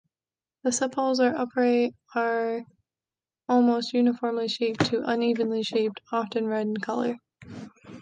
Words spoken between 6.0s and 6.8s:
often red in